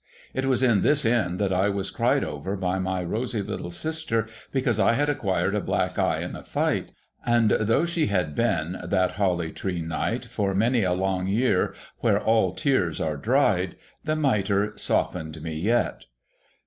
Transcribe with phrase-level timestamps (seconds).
[0.33, 4.25] It was in this Inn that I was cried over by my rosy little sister,
[4.51, 6.91] because I had acquired a black eye in a fight.
[7.23, 12.19] And though she had been, that Holly Tree night, for many a long year where
[12.19, 16.05] all tears are dried, the Mitre softened me yet.